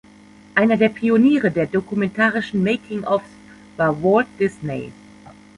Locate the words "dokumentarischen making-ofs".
1.67-3.29